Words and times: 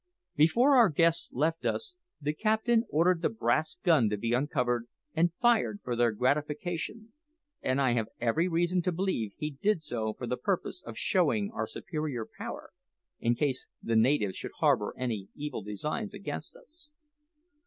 Before 0.35 0.75
our 0.75 0.89
guests 0.89 1.31
left 1.31 1.63
us, 1.63 1.93
the 2.19 2.33
captain 2.33 2.85
ordered 2.89 3.21
the 3.21 3.29
brass 3.29 3.75
gun 3.83 4.09
to 4.09 4.17
be 4.17 4.33
uncovered 4.33 4.87
and 5.13 5.31
fired 5.39 5.79
for 5.83 5.95
their 5.95 6.11
gratification; 6.11 7.13
and 7.61 7.79
I 7.79 7.93
have 7.93 8.07
every 8.19 8.47
reason 8.47 8.81
to 8.81 8.91
believe 8.91 9.33
he 9.37 9.51
did 9.51 9.83
so 9.83 10.13
for 10.13 10.25
the 10.25 10.37
purpose 10.37 10.81
of 10.87 10.97
showing 10.97 11.51
our 11.51 11.67
superior 11.67 12.25
power, 12.35 12.71
in 13.19 13.35
case 13.35 13.67
the 13.83 13.95
natives 13.95 14.37
should 14.37 14.53
harbour 14.57 14.95
any 14.97 15.27
evil 15.35 15.61
designs 15.61 16.15
against 16.15 16.55
us. 16.55 16.89